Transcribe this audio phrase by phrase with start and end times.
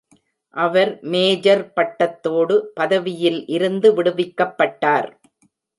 [0.55, 5.09] அவர் major பட்டத்தோடு பதவியில் இருந்து விடுவிக்கப்பட்டார்.